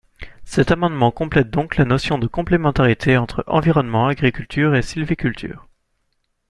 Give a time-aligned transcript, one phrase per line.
[0.45, 5.69] Cet amendement complète donc la notion de complémentarité entre environnement, agriculture et sylviculture.